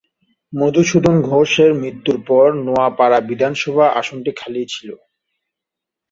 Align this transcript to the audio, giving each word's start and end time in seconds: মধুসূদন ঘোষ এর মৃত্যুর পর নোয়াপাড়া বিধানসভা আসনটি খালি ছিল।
মধুসূদন 0.53 1.15
ঘোষ 1.29 1.51
এর 1.63 1.71
মৃত্যুর 1.81 2.17
পর 2.27 2.47
নোয়াপাড়া 2.65 3.19
বিধানসভা 3.29 3.85
আসনটি 3.99 4.31
খালি 4.39 4.61
ছিল। 4.65 4.89